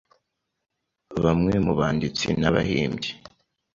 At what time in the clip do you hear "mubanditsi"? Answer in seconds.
1.65-2.27